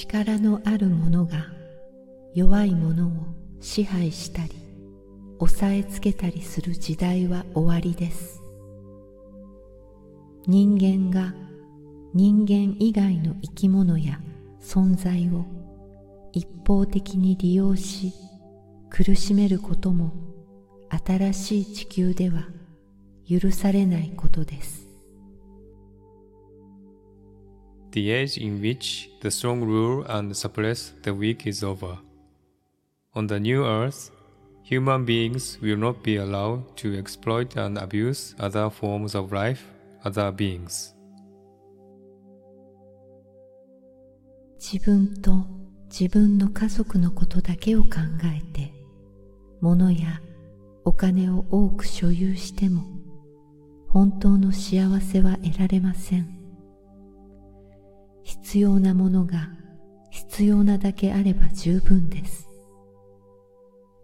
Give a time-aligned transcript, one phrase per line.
[0.00, 1.48] 力のある者が
[2.34, 3.10] 弱い者を
[3.60, 4.50] 支配したり
[5.38, 8.40] 押さえつけたりする時代は終わりです。
[10.46, 11.34] 人間が
[12.14, 14.18] 人間以外の生き物や
[14.62, 15.44] 存在を
[16.32, 18.14] 一方的に利用し
[18.88, 20.14] 苦しめることも
[21.06, 22.48] 新しい地球では
[23.28, 24.89] 許されないことです。
[27.91, 31.97] The age in which the strong rule and suppress the weak is over.
[33.13, 34.11] On the new earth,
[34.63, 39.63] human beings will not be allowed to exploit and abuse other forms of life,
[40.03, 40.95] other beings.
[44.59, 45.45] 自分と
[45.91, 48.73] 自分の家族のことだけを考えて
[49.61, 50.21] 物や
[50.83, 52.83] お金を多く所有しても
[53.87, 56.38] 本当の幸せは得られません
[58.42, 59.50] 必要なものが
[60.10, 62.48] 必要なだけあれば十分です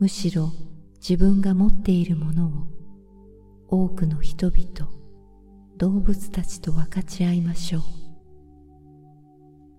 [0.00, 0.50] むしろ
[0.96, 4.90] 自分が持っているものを多くの人々
[5.76, 7.82] 動物たちと分かち合いましょう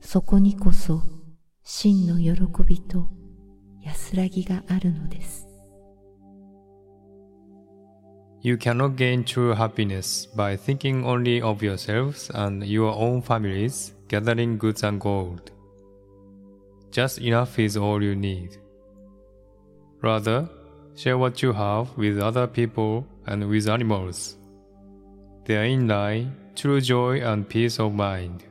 [0.01, 1.01] そこにこそ
[1.63, 3.07] 真の喜びと
[3.81, 5.47] 安らぎがあるのです
[8.41, 14.58] You cannot gain true happiness by thinking only of yourselves and your own families gathering
[14.58, 15.50] goods and gold.
[16.90, 18.56] Just enough is all you need.
[20.02, 20.48] Rather,
[20.94, 24.36] share what you have with other people and with animals.
[25.44, 28.44] Therein lie true joy and peace of mind.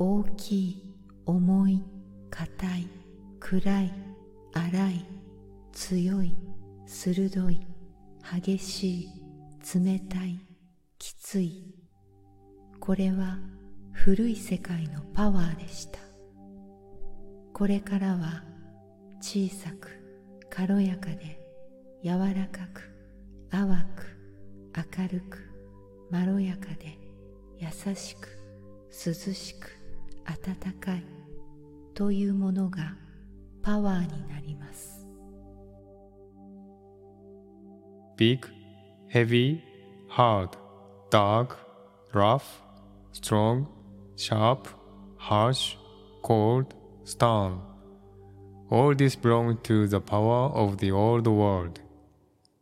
[0.00, 0.94] 大きい
[1.26, 1.82] 重い
[2.30, 2.88] 硬い
[3.40, 3.92] 暗い
[4.52, 5.04] 荒い
[5.72, 6.36] 強い
[6.86, 7.66] 鋭い
[8.32, 9.08] 激しい
[9.74, 10.38] 冷たい
[10.98, 11.74] きつい
[12.85, 13.37] これは
[13.93, 15.99] 古い世界のパワーでした。
[17.53, 18.43] これからは
[19.21, 19.87] 小さく
[20.49, 21.39] 軽やかで
[22.03, 22.93] 柔らかく
[23.49, 24.03] 淡く
[24.99, 25.37] 明るく
[26.11, 26.99] まろやかで
[27.57, 28.27] 優しく
[28.89, 29.69] 涼しく
[30.25, 31.05] 温かい
[31.93, 32.97] というものが
[33.61, 35.07] パワーになります。
[38.17, 38.41] Big,
[39.09, 39.61] heavy,
[40.09, 40.49] hard,
[41.09, 41.55] dark,
[42.11, 42.41] rough,
[43.13, 43.67] strong,
[44.17, 44.67] sharp,
[45.17, 45.75] harsh,
[46.21, 47.61] cold, stern.
[48.69, 51.79] All this belong to the power of the old world.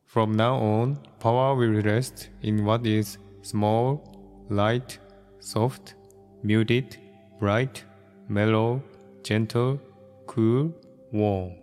[0.05, 4.99] From now on, power will rest in what is small, light,
[5.39, 5.95] soft,
[6.43, 6.97] muted,
[7.39, 7.83] bright,
[8.27, 8.83] mellow,
[9.23, 9.79] gentle,
[10.27, 10.73] cool,
[11.13, 11.53] warm.